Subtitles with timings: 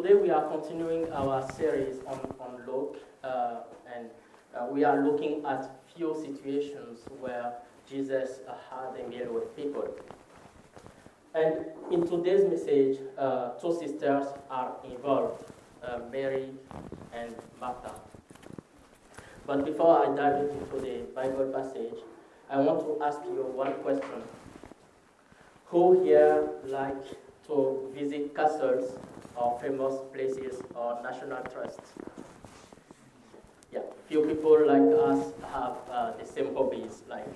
[0.00, 3.56] today we are continuing our series on, on Luke, uh,
[3.94, 4.08] and
[4.54, 7.52] uh, we are looking at few situations where
[7.86, 9.94] Jesus uh, had a meal with people.
[11.34, 15.44] And in today's message, uh, two sisters are involved,
[15.84, 16.48] uh, Mary
[17.12, 17.92] and Martha.
[19.46, 21.98] But before I dive into the Bible passage,
[22.48, 24.22] I want to ask you one question.
[25.66, 27.04] Who here like
[27.46, 28.98] to visit castles
[29.36, 31.92] or famous places or national trusts?
[33.72, 37.26] Yeah, few people like us have uh, the same hobbies, like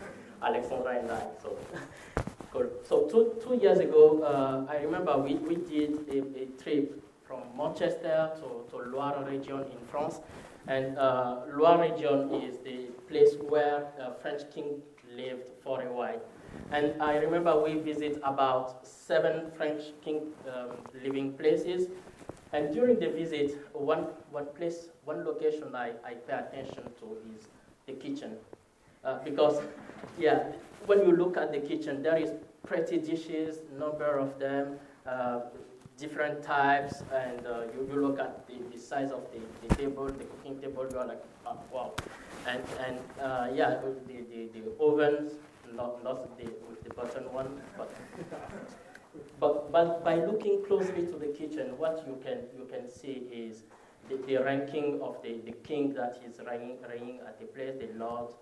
[0.42, 1.22] Alexandra and I.
[1.42, 1.56] So,
[2.52, 2.66] cool.
[2.84, 7.40] So two, two years ago, uh, I remember we, we did a, a trip from
[7.56, 10.20] Manchester to, to Loire region in France.
[10.66, 14.82] And uh, Loire region is the place where uh, French king
[15.16, 16.20] lived for a while.
[16.72, 21.88] And I remember we visit about seven French king um, living places.
[22.52, 27.48] And during the visit, one, one place, one location I, I pay attention to is
[27.86, 28.36] the kitchen.
[29.04, 29.60] Uh, because,
[30.18, 30.44] yeah,
[30.86, 32.30] when you look at the kitchen, there is
[32.66, 35.40] pretty dishes, number of them, uh,
[35.98, 40.06] different types, and uh, you, you look at the, the size of the, the table,
[40.06, 41.92] the cooking table, you are like, oh, wow.
[42.48, 45.32] And, and uh, yeah, the, the, the ovens,
[45.76, 47.90] not, not the, with the button one, but
[49.38, 53.62] but, but by looking closely to the kitchen, what you can, you can see is
[54.08, 57.88] the, the ranking of the, the king that is reigning, reigning at the place, the
[57.96, 58.32] lord,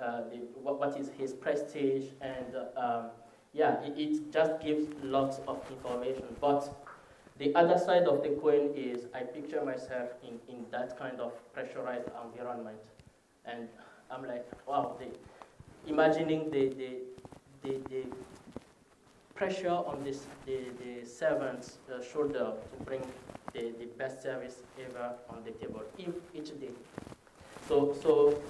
[0.00, 3.10] uh, the, what, what is his prestige, and uh, um,
[3.52, 6.24] yeah, it, it just gives lots of information.
[6.40, 6.74] But
[7.38, 11.32] the other side of the coin is I picture myself in, in that kind of
[11.52, 12.80] pressurized environment.
[13.44, 13.68] And
[14.10, 15.06] I'm like, wow, the,
[15.86, 16.90] imagining the, the,
[17.62, 18.04] the, the
[19.34, 23.02] pressure on this, the, the servant's uh, shoulder to bring
[23.52, 26.70] the, the best service ever on the table each, day.
[27.68, 28.40] So, so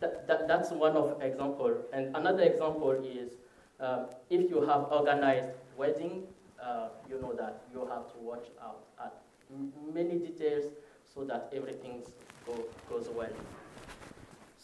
[0.00, 1.76] that, that, that's one of example.
[1.92, 3.32] And another example is
[3.80, 6.24] um, if you have organized wedding,
[6.62, 9.14] uh, you know that you have to watch out at
[9.94, 10.64] many details
[11.14, 12.02] so that everything
[12.46, 13.30] go, goes well.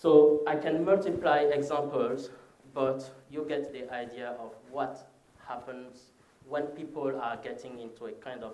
[0.05, 2.29] So I can multiply examples,
[2.75, 5.11] but you get the idea of what
[5.49, 6.13] happens
[6.47, 8.53] when people are getting into a kind of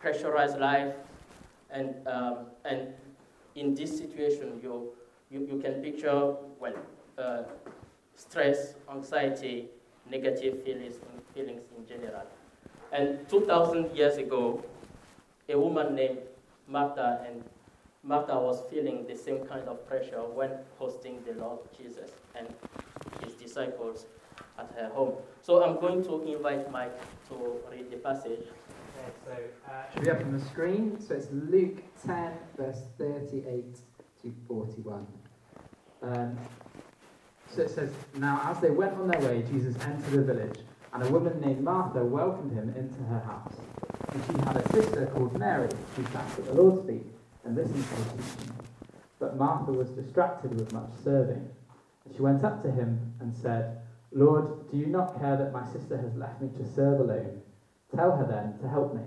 [0.00, 0.92] pressurized life.
[1.70, 2.88] And, um, and
[3.54, 4.88] in this situation, you,
[5.30, 6.74] you, you can picture, well,
[7.16, 7.42] uh,
[8.16, 9.68] stress, anxiety,
[10.10, 10.96] negative feelings,
[11.32, 12.26] feelings in general.
[12.90, 14.64] And 2,000 years ago,
[15.48, 16.18] a woman named
[16.66, 17.44] Martha, and
[18.02, 22.48] Martha was feeling the same kind of pressure when hosting the Lord Jesus and
[23.22, 24.06] his disciples
[24.58, 25.14] at her home.
[25.42, 28.46] So I'm going to invite Mike to read the passage.
[28.46, 30.98] Okay, so uh, should be up on the screen.
[30.98, 33.76] So it's Luke 10, verse 38
[34.22, 35.06] to 41.
[36.02, 36.38] Um,
[37.54, 40.60] so it says, Now as they went on their way, Jesus entered a village,
[40.94, 43.56] and a woman named Martha welcomed him into her house.
[44.12, 47.04] And she had a sister called Mary, who sat at the Lord's feet
[47.44, 48.54] and listened to his teaching.
[49.18, 51.48] But Martha was distracted with much serving.
[52.14, 53.80] She went up to him and said,
[54.12, 57.42] Lord, do you not care that my sister has left me to serve alone?
[57.94, 59.02] Tell her then to help me.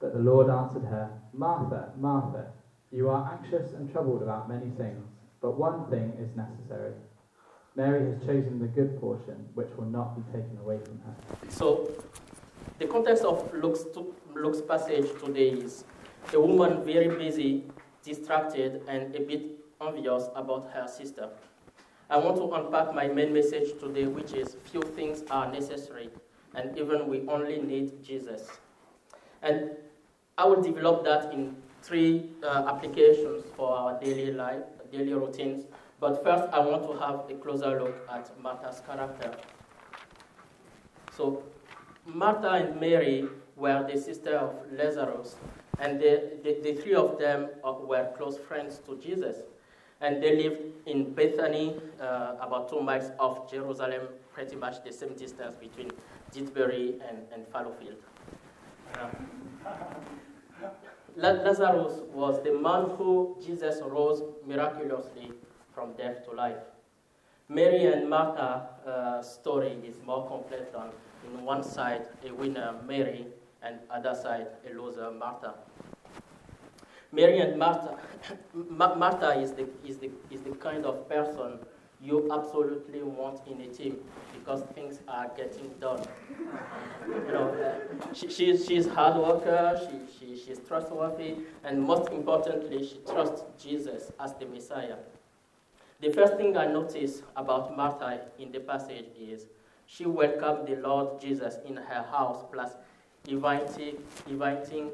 [0.00, 2.46] But the Lord answered her, Martha, Martha,
[2.90, 5.04] you are anxious and troubled about many things,
[5.40, 6.92] but one thing is necessary.
[7.76, 11.14] Mary has chosen the good portion, which will not be taken away from her.
[11.48, 11.90] So,
[12.78, 13.84] the context of Luke's,
[14.34, 15.84] Luke's passage today is
[16.32, 17.64] a woman very busy,
[18.02, 19.42] distracted, and a bit
[19.80, 21.28] envious about her sister.
[22.10, 26.10] I want to unpack my main message today, which is few things are necessary,
[26.54, 28.48] and even we only need Jesus.
[29.42, 29.72] And
[30.36, 35.66] I will develop that in three uh, applications for our daily life, daily routines.
[36.00, 39.32] But first, I want to have a closer look at Martha's character.
[41.16, 41.42] So,
[42.06, 45.36] Martha and Mary were the sister of Lazarus,
[45.78, 49.36] and the, the, the three of them uh, were close friends to Jesus.
[50.00, 55.14] And they lived in Bethany, uh, about two miles off Jerusalem, pretty much the same
[55.14, 55.90] distance between
[56.32, 57.96] Didsbury and, and Fallowfield.
[61.16, 65.32] Lazarus was the man who Jesus rose miraculously
[65.74, 66.58] from death to life.
[67.48, 70.90] Mary and Martha's uh, story is more complex than
[71.26, 73.26] in one side a winner, Mary,
[73.62, 75.54] and other side a loser, Martha.
[77.12, 77.98] Mary and Martha,
[78.68, 81.58] Martha is the, is, the, is the kind of person
[82.00, 83.96] you absolutely want in a team
[84.32, 86.00] because things are getting done.
[87.08, 92.86] you know, uh, she, she's, she's hard worker, she, she, she's trustworthy, and most importantly,
[92.86, 94.96] she trusts Jesus as the Messiah.
[96.00, 99.46] The first thing I notice about Martha in the passage is
[99.86, 102.76] she welcomed the Lord Jesus in her house, plus
[103.28, 104.90] inviting, inviting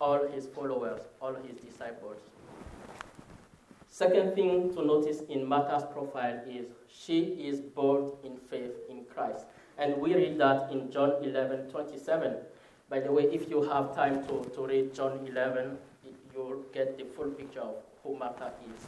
[0.00, 2.18] all his followers, all his disciples.
[3.88, 9.46] Second thing to notice in Martha's profile is she is bold in faith in Christ.
[9.78, 12.36] And we read that in John 11 27.
[12.90, 15.78] By the way, if you have time to, to read John 11,
[16.34, 18.86] you'll get the full picture of who Martha is.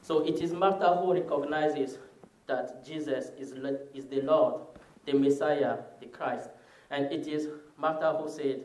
[0.00, 1.98] So it is Martha who recognizes
[2.46, 3.52] that Jesus is,
[3.94, 4.60] is the Lord,
[5.06, 6.50] the Messiah, the Christ.
[6.90, 8.64] And it is Martha who said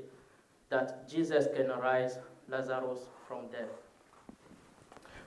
[0.69, 2.17] that Jesus can raise
[2.47, 3.69] Lazarus from death.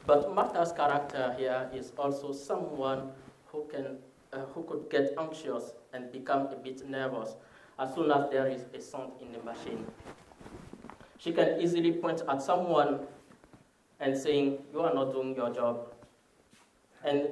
[0.06, 3.11] But Martha's character here is also someone
[3.46, 3.99] who, can,
[4.32, 7.37] uh, who could get anxious and become a bit nervous
[7.79, 9.87] as soon as there is a sound in the machine.
[11.19, 13.00] She can easily point at someone
[14.00, 15.94] and saying, "You are not doing your job."
[17.05, 17.28] And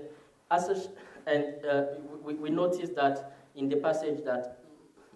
[0.50, 1.84] as a, and uh,
[2.22, 4.59] we, we notice that in the passage that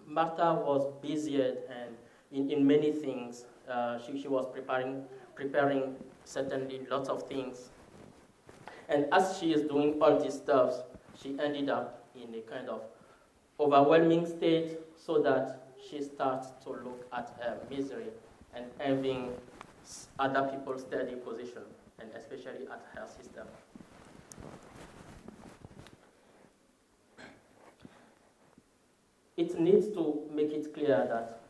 [0.07, 1.95] Martha was busy and
[2.31, 3.45] in, in many things.
[3.69, 5.03] Uh, she, she was preparing,
[5.33, 7.69] preparing certainly lots of things.
[8.89, 10.83] And as she is doing all these stuff,
[11.19, 12.81] she ended up in a kind of
[13.59, 18.09] overwhelming state so that she starts to look at her misery
[18.53, 19.31] and having
[20.19, 21.61] other people's steady position,
[21.99, 23.45] and especially at her sister.
[29.37, 31.41] It needs to make it clear that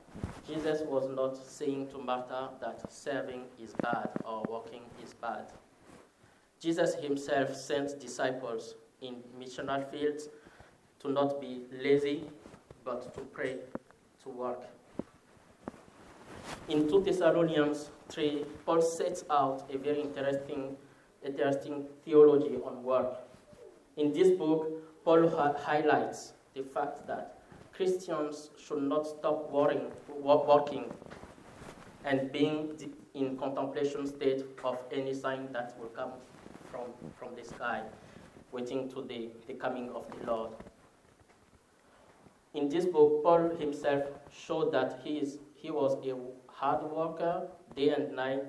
[0.48, 5.52] Jesus was not saying to Martha that serving is bad or working is bad.
[6.60, 10.30] Jesus himself sent disciples in missional fields
[11.02, 12.24] to not be lazy,
[12.84, 13.58] but to pray,
[14.24, 14.64] to work.
[16.68, 20.76] In 2 Thessalonians 3, Paul sets out a very interesting,
[21.24, 23.28] interesting theology on work.
[23.98, 24.72] In this book,
[25.04, 27.35] Paul ha- highlights the fact that
[27.76, 30.86] Christians should not stop worrying, working
[32.06, 32.74] and being
[33.14, 36.12] in contemplation state of any sign that will come
[36.72, 36.84] from,
[37.20, 37.82] from the sky,
[38.54, 40.52] waiting to the, the coming of the Lord.
[42.54, 46.16] In this book, Paul himself showed that he, is, he was a
[46.48, 48.44] hard worker day and night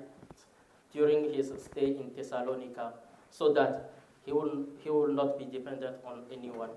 [0.93, 2.93] during his stay in Thessalonica,
[3.29, 3.91] so that
[4.25, 6.69] he will, he will not be dependent on anyone.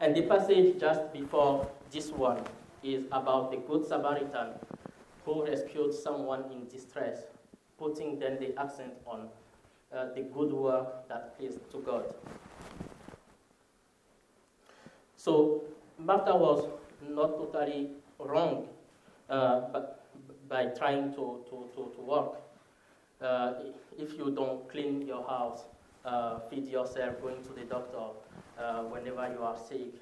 [0.00, 2.42] And the passage just before this one
[2.82, 4.50] is about the Good Samaritan
[5.24, 7.24] who rescued someone in distress,
[7.78, 9.28] putting then the accent on
[9.92, 12.14] uh, the good work that is to God.
[15.16, 15.64] So
[15.98, 16.68] Martha was
[17.06, 18.68] not totally wrong
[19.28, 20.06] uh, but
[20.48, 22.40] by trying to, to, to, to work.
[23.20, 23.52] Uh,
[23.98, 25.64] if you don't clean your house,
[26.04, 27.98] uh, feed yourself, going to the doctor,
[28.58, 29.94] uh, whenever you are sick,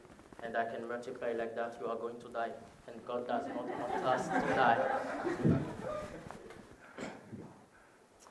[0.42, 2.50] and I can multiply like that, you are going to die.
[2.88, 4.78] And God does not want us to die.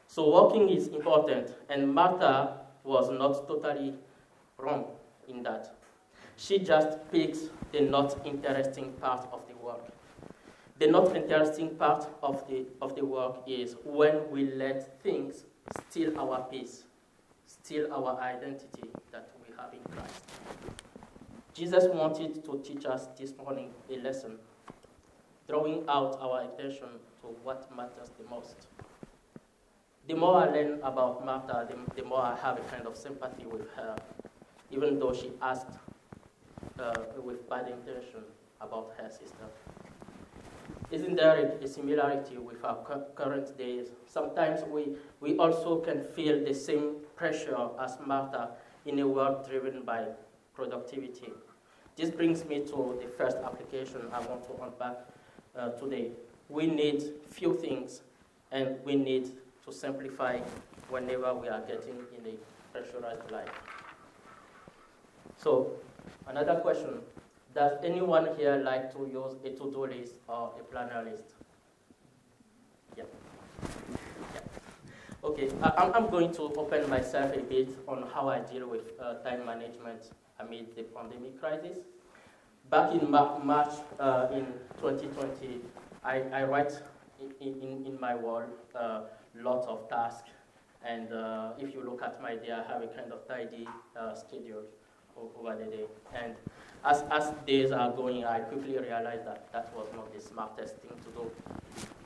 [0.08, 3.94] So walking is important, and Martha was not totally
[4.58, 4.86] wrong
[5.28, 5.76] in that.
[6.38, 9.82] She just picks the not interesting part of the work.
[10.80, 15.46] The not interesting part of the, of the work is when we let things
[15.90, 16.84] steal our peace,
[17.46, 20.24] steal our identity that we have in Christ.
[21.54, 24.38] Jesus wanted to teach us this morning a lesson,
[25.48, 26.90] drawing out our attention
[27.22, 28.68] to what matters the most.
[30.08, 33.46] The more I learn about Martha, the, the more I have a kind of sympathy
[33.46, 33.96] with her,
[34.70, 35.80] even though she asked
[36.80, 36.94] uh,
[37.24, 38.24] with bad intention
[38.62, 39.48] about her sister.
[40.92, 42.78] Isn't there a, similarity with our
[43.16, 43.88] current days?
[44.08, 48.52] Sometimes we, we also can feel the same pressure as Martha
[48.86, 50.06] in a world driven by
[50.54, 51.32] productivity.
[51.96, 54.98] This brings me to the first application I want to unpack
[55.58, 56.12] uh, today.
[56.50, 58.02] We need few things
[58.52, 59.32] and we need
[59.66, 60.40] to simplify
[60.90, 62.36] whenever we are getting in a
[62.72, 63.50] pressurized life.
[65.38, 65.72] So,
[66.28, 67.02] another question
[67.56, 71.24] Does anyone here like to use a to do list or a planner list?
[75.26, 78.94] Okay, I, I'm- I'm going to open myself a bit on how I deal with
[79.02, 81.80] uh, time management amid the pandemic crisis.
[82.70, 84.46] Back in Mar- March uh, in
[84.80, 85.62] 2020,
[86.04, 86.74] I, I write
[87.20, 88.44] in, in, in my wall
[88.76, 89.02] a
[89.34, 90.30] lot of tasks.
[90.86, 93.68] And uh, if you look at my day, I have a kind of tidy
[94.00, 94.62] uh, schedule
[95.18, 95.86] over the day.
[96.14, 96.36] And
[96.84, 100.92] as, as days are going, I quickly realized that that was not the smartest thing
[100.92, 101.32] to do.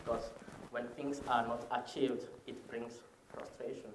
[0.06, 0.30] Because
[0.72, 3.02] when things are not achieved, it brings
[3.34, 3.92] frustration.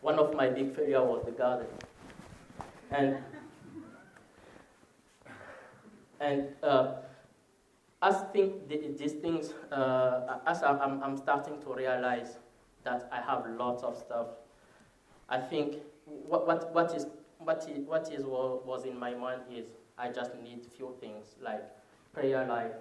[0.00, 1.66] One of my big failures was the garden.
[2.90, 3.18] And,
[6.20, 6.94] and uh,
[8.02, 12.36] as think, the- these things, uh, as I'm, I'm- starting to realize
[12.84, 14.28] that I have lots of stuff,
[15.28, 17.06] I think what, what, what is,
[17.38, 19.66] what is, what is what was in my mind is
[19.98, 21.64] I just need few things like
[22.12, 22.72] prayer life,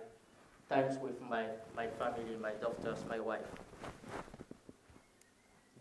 [0.69, 3.45] times with my, my family, my daughters, my wife.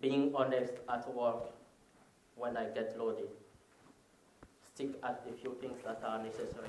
[0.04, 1.50] Being honest at work
[2.36, 3.30] when I get loaded.
[4.74, 6.68] Stick at the few things that are necessary.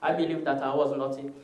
[0.00, 1.34] I believe that I was not in,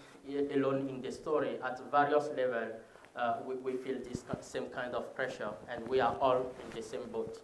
[0.51, 1.59] alone in the story.
[1.63, 2.73] At various levels,
[3.15, 6.83] uh, we, we feel this same kind of pressure, and we are all in the
[6.83, 7.43] same boat.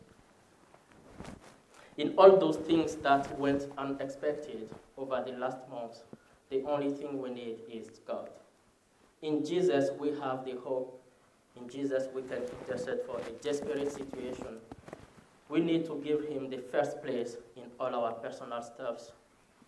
[1.98, 5.98] In all those things that went unexpected over the last month,
[6.48, 8.30] the only thing we need is God.
[9.20, 11.03] In Jesus, we have the hope.
[11.56, 14.58] In Jesus, we can intercede for a desperate situation.
[15.48, 19.12] We need to give Him the first place in all our personal stuffs.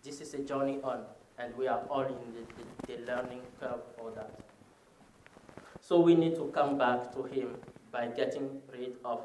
[0.03, 1.03] This is a journey on,
[1.37, 4.31] and we are all in the, the, the learning curve for that.
[5.79, 7.55] So we need to come back to Him
[7.91, 9.21] by getting rid of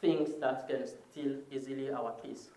[0.00, 2.48] things that can steal easily our peace.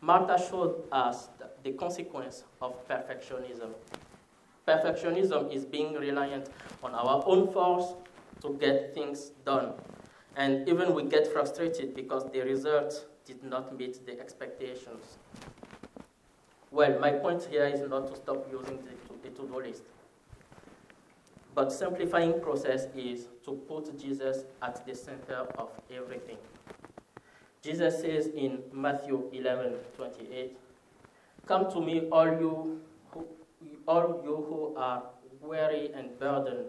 [0.00, 1.28] Martha showed us
[1.62, 3.70] the consequence of perfectionism.
[4.66, 6.48] Perfectionism is being reliant
[6.82, 7.94] on our own force
[8.42, 9.72] to get things done.
[10.36, 15.18] And even we get frustrated because the result did not meet the expectations.
[16.70, 18.78] Well, my point here is not to stop using
[19.22, 19.82] the, to-do list.
[21.54, 26.36] But simplifying process is to put Jesus at the center of everything.
[27.62, 30.56] Jesus says in Matthew 11, 28,
[31.46, 32.80] Come to me, all you
[33.86, 35.02] all you who are
[35.40, 36.66] weary and burdened,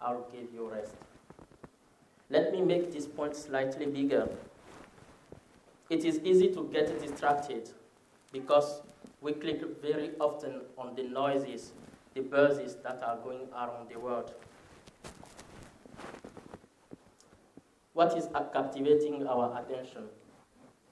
[0.00, 0.94] I'll give you rest.
[2.28, 4.28] Let me make this point slightly bigger.
[5.88, 7.70] It is easy to get distracted
[8.32, 8.82] because
[9.20, 11.72] we click very often on the noises,
[12.14, 14.32] the buzzes that are going around the world.
[17.92, 20.04] What is captivating our attention?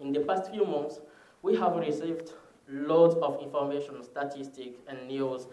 [0.01, 0.99] In the past few months,
[1.43, 2.33] we have received
[2.69, 5.47] loads of information, statistics, and news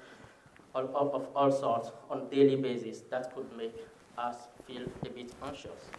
[0.74, 3.74] of, of, all sorts on daily basis that could make
[4.18, 4.36] us
[4.68, 5.90] feel a bit anxious.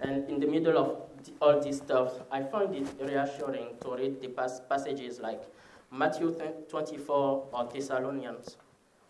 [0.00, 1.00] And in the middle of
[1.40, 5.42] all this stuff, I find it reassuring to read the pas- passages like
[5.90, 6.36] Matthew
[6.68, 8.56] 24 or Thessalonians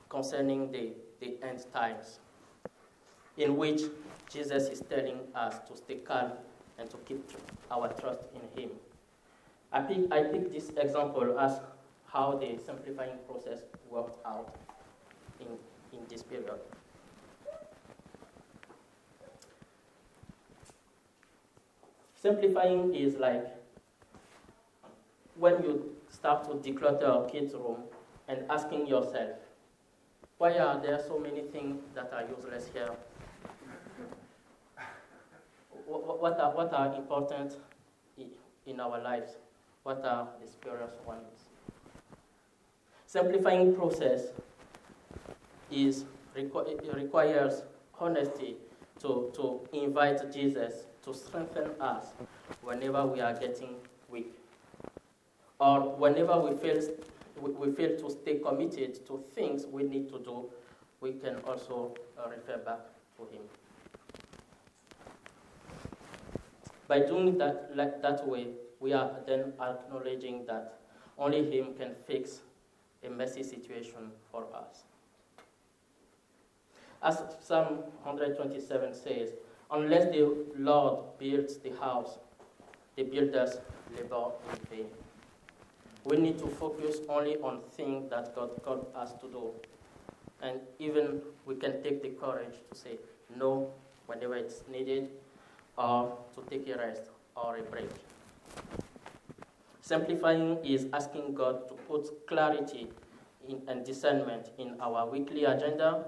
[0.08, 2.20] concerning the, the end times,
[3.36, 3.82] in which
[4.30, 6.32] Jesus is telling us to stay calm
[6.78, 7.28] and to keep
[7.70, 8.70] our trust in Him.
[9.74, 11.60] I pick, I this example as
[12.06, 13.58] how the simplifying process
[13.90, 14.54] worked out
[15.40, 15.48] in,
[15.92, 16.60] in this period.
[22.14, 23.44] Simplifying is like
[25.36, 27.82] when you start to declutter a kid's room
[28.28, 29.30] and asking yourself,
[30.38, 32.90] why are there so many things that are useless here?
[35.88, 37.56] Wh- wh- What are, what are important
[38.66, 39.32] in our lives?
[39.84, 41.50] What are the spurious ones?
[43.06, 44.28] Simplifying process
[45.70, 47.62] is requ- requires
[48.00, 48.56] honesty
[49.00, 52.06] to, to invite Jesus to strengthen us
[52.62, 53.74] whenever we are getting
[54.08, 54.32] weak.
[55.60, 56.80] Or whenever we fail,
[57.42, 60.46] we, we fail to stay committed to things we need to do,
[61.02, 62.80] we can also uh, refer back
[63.18, 63.42] to Him.
[66.88, 68.46] By doing that like that way,
[68.84, 70.74] we are then acknowledging that
[71.18, 72.40] only Him can fix
[73.02, 74.82] a messy situation for us.
[77.02, 79.30] As Psalm 127 says,
[79.70, 82.18] unless the Lord builds the house,
[82.96, 83.56] the builders
[83.96, 84.86] labor in vain.
[86.04, 89.50] We need to focus only on things that God called us to do.
[90.42, 92.98] And even we can take the courage to say
[93.34, 93.70] no
[94.06, 95.08] whenever it's needed,
[95.78, 97.88] or to take a rest or a break.
[99.84, 102.88] Simplifying is asking God to put clarity
[103.46, 106.06] in, and discernment in our weekly agenda,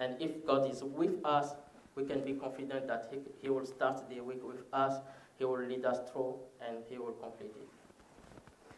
[0.00, 1.54] And if God is with us,
[1.94, 5.00] we can be confident that He, he will start the week with us,
[5.38, 7.68] He will lead us through, and He will complete it.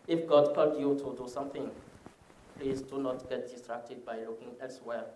[0.07, 1.71] If God called you to do something,
[2.59, 5.07] please do not get distracted by looking elsewhere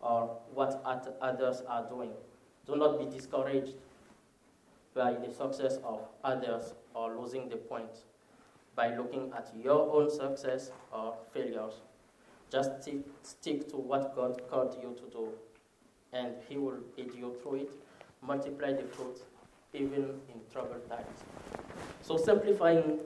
[0.00, 0.82] or what
[1.20, 2.12] others are doing.
[2.66, 3.74] Do not be discouraged
[4.94, 8.04] by the success of others or losing the point
[8.74, 11.74] by looking at your own success or failures.
[12.50, 15.28] Just stick, stick to what God called you to do,
[16.12, 17.70] and He will lead you through it.
[18.22, 19.20] Multiply the fruit
[19.74, 21.18] even in troubled times.
[22.02, 22.98] So, simplifying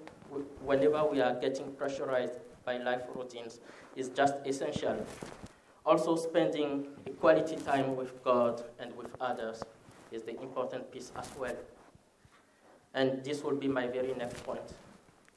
[0.65, 2.33] whenever we are getting pressurized
[2.65, 3.61] by life routines
[3.95, 5.07] is just essential.
[5.85, 6.89] Also, spending
[7.21, 9.63] quality time with God and with others
[10.11, 11.57] is the important piece as well.
[12.95, 14.75] And this will be my very next point.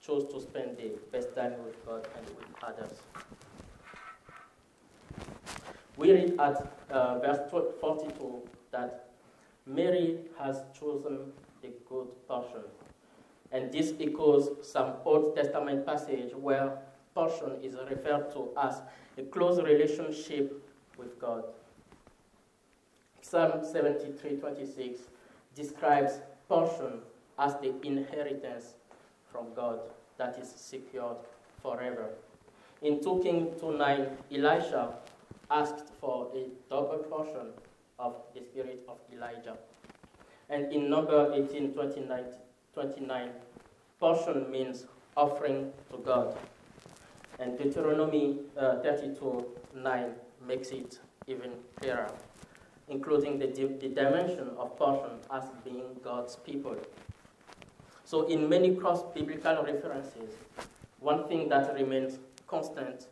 [0.09, 2.93] Choose to spend the best time with God and with others.
[5.97, 9.11] We read at uh, verse 42 that
[9.67, 12.63] Mary has chosen the good portion.
[13.51, 16.79] And this echoes some Old Testament passage where
[17.13, 18.81] portion is referred to as
[19.15, 20.59] a close relationship
[20.97, 21.43] with God.
[23.21, 25.01] Psalm 73:26
[25.53, 26.13] describes
[26.47, 27.01] portion
[27.37, 28.73] as the inheritance
[29.31, 29.79] from God
[30.19, 31.17] that is secured
[31.63, 32.09] forever.
[32.81, 34.83] In 2 Kings 2:9, Elisha
[35.49, 37.47] asked for a double portion
[37.97, 39.57] of the spirit of Elijah.
[40.49, 42.23] And in number 18, 29,
[42.73, 43.29] 29
[43.99, 44.85] portion means
[45.17, 46.38] offering to God.
[47.39, 49.45] And Deuteronomy uh, 32
[49.75, 50.15] 9
[50.47, 52.11] makes it even clearer,
[52.88, 56.77] including the, the dimension of portion as being God's people.
[58.09, 60.31] So, in many cross biblical references,
[60.99, 63.05] one thing that remains constant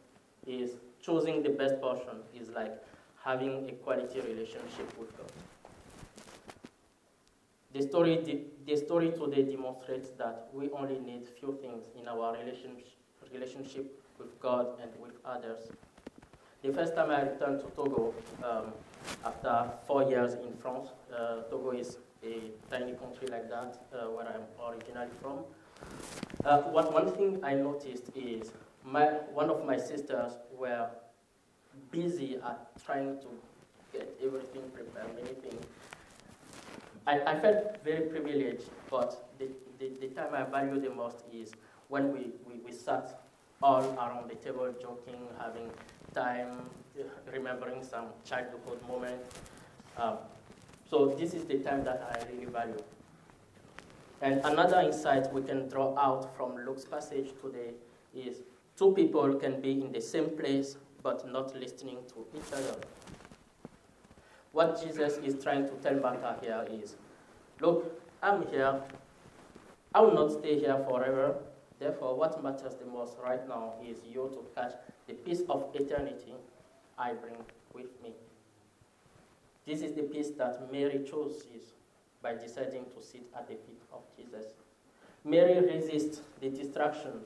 [0.48, 0.72] is
[1.04, 2.76] choosing the best portion, is like
[3.24, 5.32] having a quality relationship with God.
[7.74, 12.98] The story, the story today demonstrates that we only need few things in our relationship,
[13.32, 15.60] relationship with God and with others.
[16.64, 18.74] The first time I returned to Togo, um,
[19.24, 24.28] after four years in France, uh, Togo is a tiny country like that, uh, where
[24.28, 25.40] I'm originally from.
[26.44, 28.52] Uh, what one thing I noticed is
[28.84, 30.90] my, one of my sisters were
[31.92, 33.28] busy at trying to
[33.94, 35.66] get everything prepared, many things.
[37.06, 39.48] I, I felt very privileged, but the,
[39.80, 41.52] the, the time I value the most is
[41.88, 43.22] when we, we, we sat
[43.62, 45.70] all around the table joking, having
[46.14, 46.70] time,
[47.32, 49.22] remembering some childhood moment.
[49.98, 50.18] Um,
[50.90, 52.84] so this is the time that I really value.
[54.22, 57.72] And another insight we can draw out from Luke's passage today
[58.16, 58.38] is
[58.76, 62.80] two people can be in the same place but not listening to each other.
[64.54, 66.96] What Jesus is trying to tell Martha here is
[67.62, 68.82] look, I'm here.
[69.94, 71.36] I will not stay here forever.
[71.80, 74.74] Therefore, what matters the most right now is you to catch
[75.08, 76.34] the peace of eternity
[76.98, 77.36] I bring
[77.74, 78.14] with me.
[79.68, 81.74] This is the peace that Mary chooses
[82.22, 84.54] by deciding to sit at the feet of Jesus.
[85.26, 87.26] Mary resists the distractions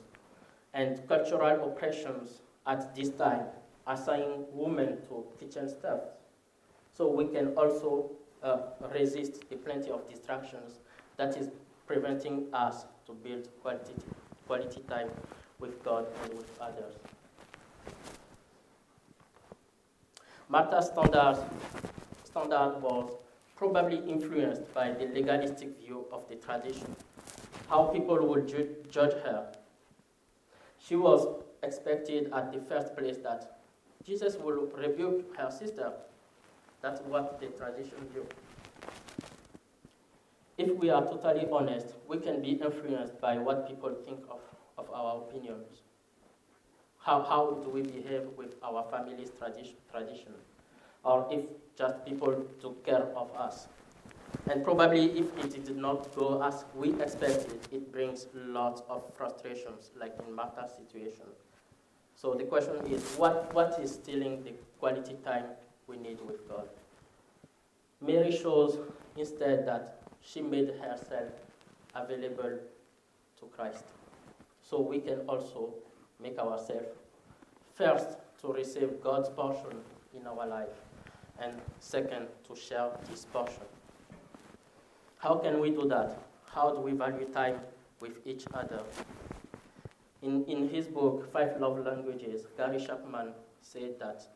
[0.74, 3.46] and cultural oppressions at this time,
[3.86, 6.00] assigning women to kitchen staff.
[6.92, 8.10] So we can also
[8.42, 8.58] uh,
[8.92, 10.80] resist the plenty of distractions
[11.18, 11.52] that is
[11.86, 13.94] preventing us to build quality,
[14.48, 15.10] quality time
[15.60, 16.96] with God and with others.
[20.50, 21.38] Martha's standard
[22.32, 23.12] standard was
[23.58, 26.96] probably influenced by the legalistic view of the tradition,
[27.70, 29.52] how people would ju- judge her.
[30.80, 31.28] She was
[31.62, 33.60] expected at the first place that
[34.06, 35.92] Jesus will rebuke her sister.
[36.82, 38.26] That's what the tradition view.
[40.58, 44.40] If we are totally honest, we can be influenced by what people think of,
[44.78, 45.82] of our opinions.
[46.98, 50.34] How, how do we behave with our family's tradi- tradition?
[51.04, 51.46] Or if
[51.78, 53.68] just people took care of us.
[54.50, 59.92] And probably if it did not go as we expected, it brings lots of frustrations,
[60.00, 61.26] like in Martha's situation.
[62.16, 65.46] So the question is, what, what is stealing the quality time
[65.88, 66.68] we need with God?
[68.00, 68.80] Mary shows
[69.18, 71.32] instead that she made herself
[71.96, 72.60] available
[73.40, 73.84] to Christ.
[74.62, 75.74] So we can also
[76.22, 76.88] make ourselves
[77.76, 79.78] first to receive God's portion
[80.16, 80.70] in our life
[81.40, 83.64] and second, to share this portion.
[85.18, 86.20] How can we do that?
[86.46, 87.60] How do we value time
[88.00, 88.82] with each other?
[90.22, 94.28] In, in his book, Five Love Languages, Gary Chapman said that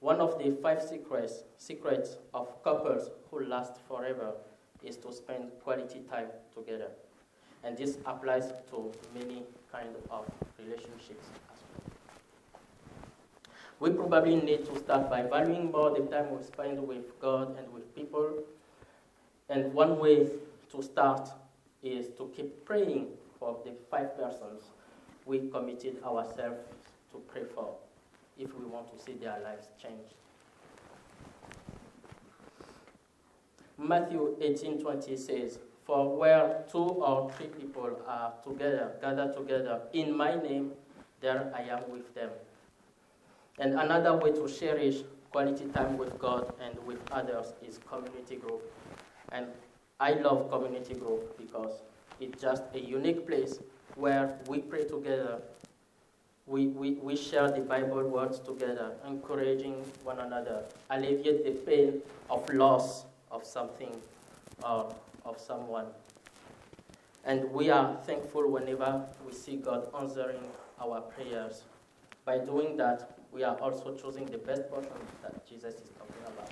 [0.00, 4.34] One of the five secrets, secrets of couples who last forever
[4.82, 6.90] is to spend quality time together.
[7.64, 9.42] And this applies to many
[9.72, 10.24] kind of
[10.56, 11.26] relationships.
[13.80, 17.72] We probably need to start by valuing more the time we spend with God and
[17.72, 18.42] with people.
[19.48, 20.28] And one way
[20.72, 21.30] to start
[21.82, 23.06] is to keep praying
[23.38, 24.64] for the five persons
[25.24, 26.58] we committed ourselves
[27.12, 27.76] to pray for
[28.36, 30.10] if we want to see their lives change.
[33.78, 40.34] Matthew 18:20 says, "For where two or three people are together, gathered together in my
[40.34, 40.74] name,
[41.20, 42.30] there I am with them."
[43.58, 48.62] And another way to cherish quality time with God and with others is community group.
[49.32, 49.46] And
[50.00, 51.82] I love community group because
[52.20, 53.58] it's just a unique place
[53.96, 55.40] where we pray together
[56.48, 62.48] we, we, we share the Bible words together, encouraging one another, alleviate the pain of
[62.54, 63.94] loss of something
[64.64, 64.94] or
[65.26, 65.84] of someone.
[67.24, 70.40] And we are thankful whenever we see God answering
[70.80, 71.64] our prayers.
[72.24, 76.50] By doing that, we are also choosing the best portion that Jesus is talking about.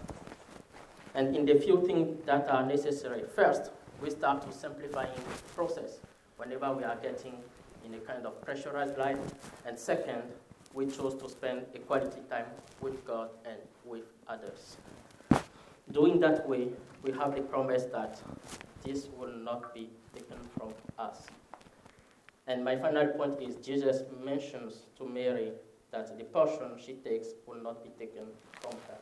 [1.15, 3.71] And in the few things that are necessary, first,
[4.03, 6.01] we start to simplifying the process
[6.37, 7.35] whenever we are getting
[7.85, 9.19] in a kind of pressurized life.
[9.65, 10.23] And second,
[10.75, 12.47] we chose to spend a quality time
[12.81, 14.77] with God and with others.
[15.93, 16.69] Doing that way,
[17.03, 18.21] we have the promise that
[18.85, 21.27] this will not be taken from us.
[22.47, 25.53] And my final point is Jesus mentions to Mary
[25.91, 28.25] that the portion she takes will not be taken
[28.61, 28.99] from her.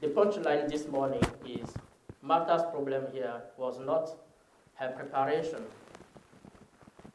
[0.00, 1.68] The punchline this morning is
[2.22, 4.10] Martha's problem here was not
[4.74, 5.64] her preparation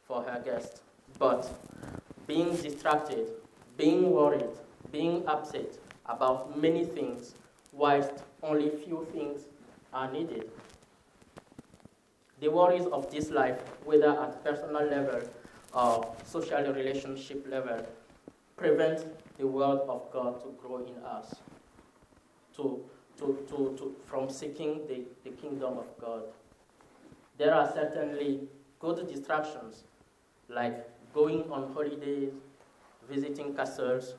[0.08, 0.84] for her guest,
[1.20, 1.52] but
[2.28, 3.28] being distracted,
[3.78, 4.56] being worried,
[4.92, 7.36] being upset about many things,
[7.74, 9.42] whilst only few things
[9.94, 10.50] are needed.
[12.40, 15.22] The worries of this life, whether at personal level
[15.78, 17.86] or social relationship level,
[18.56, 19.06] prevent
[19.38, 21.36] the word of God to grow in us,
[22.56, 22.84] to,
[23.20, 26.24] to, to, to, from seeking the, the kingdom of God.
[27.38, 28.48] There are certainly
[28.80, 29.84] good distractions,
[30.50, 32.34] like going on holidays,
[33.08, 34.16] visiting castles,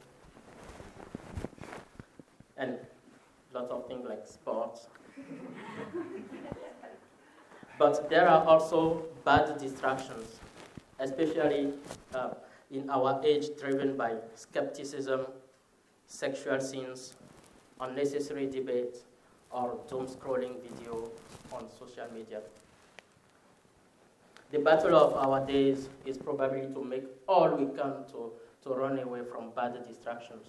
[2.56, 2.78] and
[3.52, 4.86] lots of things like sports.
[7.80, 10.38] but there are also bad distractions,
[10.98, 11.72] especially
[12.14, 12.30] uh,
[12.70, 15.26] in our age driven by skepticism,
[16.06, 17.14] sexual sins,
[17.80, 18.96] unnecessary debate,
[19.50, 21.10] or doom scrolling video
[21.52, 22.40] on social media.
[24.50, 28.32] The battle of our days is probably to make all we can to,
[28.64, 30.46] to run away from bad distractions.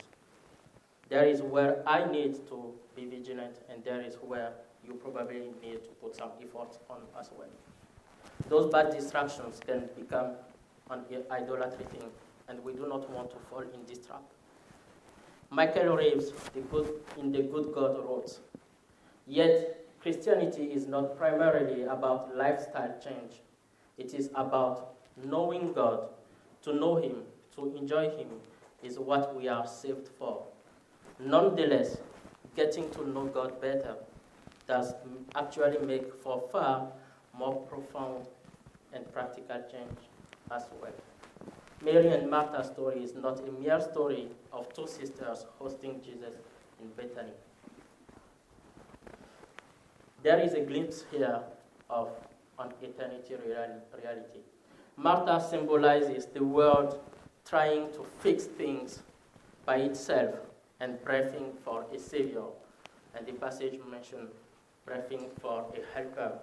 [1.10, 4.52] There is where I need to be vigilant, and there is where
[4.86, 7.50] you probably need to put some effort on as well.
[8.50, 10.32] Those bad distractions can become
[10.90, 12.10] an idolatry thing,
[12.48, 14.24] and we do not want to fall in this trap.
[15.52, 18.40] Michael Reeves, the good, in The Good God, wrote,
[19.28, 23.42] Yet Christianity is not primarily about lifestyle change,
[24.00, 26.10] it is about knowing God.
[26.64, 27.18] To know Him,
[27.56, 28.30] to enjoy Him,
[28.82, 30.44] is what we are saved for.
[31.20, 31.98] Nonetheless,
[32.56, 33.96] getting to know God better
[34.68, 34.94] does
[35.36, 36.92] actually make for far
[37.38, 38.26] more profound
[38.93, 39.97] and practical change
[40.52, 40.93] as well.
[41.82, 46.36] Mary and Martha's story is not a mere story of two sisters hosting Jesus
[46.82, 47.32] in Bethany.
[50.23, 51.39] There is a glimpse here
[51.89, 52.10] of
[52.60, 54.41] an eternity reality.
[54.97, 56.99] Martha symbolizes the world
[57.47, 58.99] trying to fix things
[59.65, 60.36] by itself
[60.82, 62.43] and breathing for a savior.
[63.15, 64.28] And the passage mentioned
[64.86, 66.39] breathing for a helper.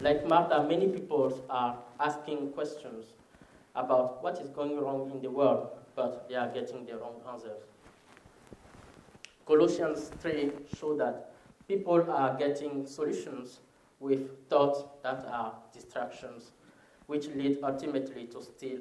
[0.00, 3.06] Like Martha, many people are asking questions
[3.74, 7.62] about what is going wrong in the world, but they are getting the wrong answers.
[9.46, 11.32] Colossians 3 show that
[11.68, 13.60] people are getting solutions
[14.00, 16.52] with thoughts that are distractions,
[17.06, 18.80] which lead ultimately to steal,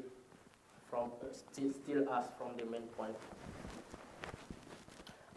[0.90, 3.16] from, uh, steal, steal us from the main point.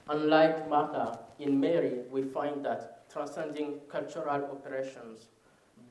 [0.09, 5.29] Unlike Martha, in Mary, we find that transcending cultural operations,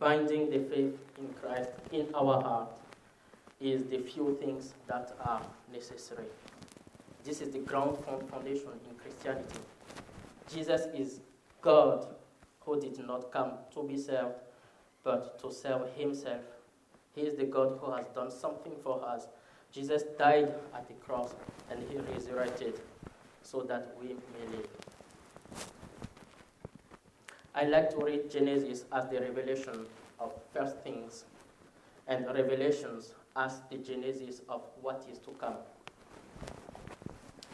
[0.04, 2.70] binding the faith in Christ in our heart,
[3.62, 6.28] is the few things that are necessary.
[7.24, 7.98] This is the ground
[8.30, 9.60] foundation in Christianity.
[10.54, 11.22] Jesus is
[11.62, 12.06] God
[12.60, 14.36] who did not come to be served,
[15.04, 16.42] but to serve himself.
[17.16, 19.28] He is the God who has done something for us
[19.74, 21.34] Jesus died at the cross
[21.72, 22.80] and he resurrected
[23.42, 24.83] so that we may live.
[27.56, 29.86] I like to read Genesis as the revelation
[30.20, 31.26] of first things
[32.08, 35.56] and Revelations as the genesis of what is to come.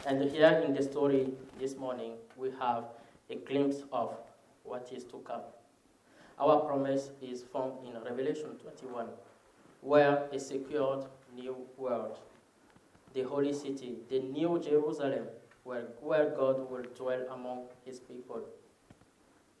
[0.06, 2.84] And here in the story this morning, we have
[3.28, 4.14] a glimpse of
[4.64, 5.42] what is to come.
[6.38, 9.06] Our promise is found in Revelation 21,
[9.82, 12.18] where a secured new world,
[13.12, 15.26] the holy city, the new Jerusalem,
[15.64, 18.42] where, where God will dwell among his people.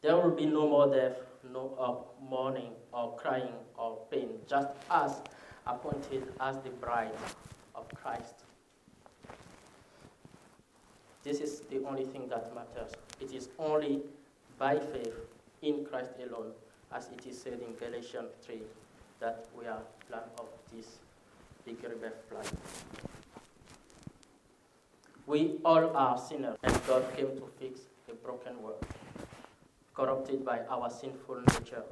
[0.02, 1.16] There will be no more death,
[1.52, 5.20] no uh, mourning or crying or pain, just as
[5.66, 7.12] appointed as the bride
[7.74, 8.44] of Christ.
[11.22, 12.92] This is the only thing that matters.
[13.20, 14.00] It is only
[14.58, 15.14] by faith
[15.60, 16.52] in Christ alone,
[16.92, 18.62] as it is said in Galatians 3,
[19.20, 20.86] that we are plan of this
[21.66, 22.44] big rebirth plan.
[25.26, 28.84] We all are sinners, and God came to fix a broken world,
[30.00, 31.82] corrupted by our sinful nature.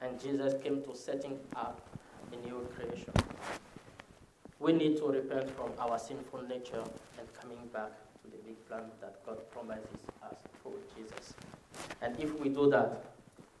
[0.00, 1.80] And Jesus came to setting up
[2.32, 3.12] a new creation.
[4.58, 6.82] We need to repent from our sinful nature
[7.18, 11.34] and coming back to the big plan that God promises us through Jesus.
[12.00, 13.04] And if we do that,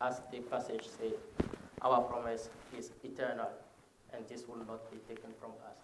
[0.00, 1.12] as the passage says,
[1.82, 3.50] our promise is eternal,
[4.12, 5.82] and this will not be taken from us.